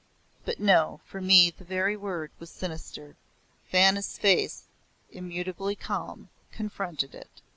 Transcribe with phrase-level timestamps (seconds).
[0.45, 3.17] But no, for me the very word was sinister.
[3.69, 4.63] Vanna's face,
[5.11, 7.43] immutably calm, confronted it.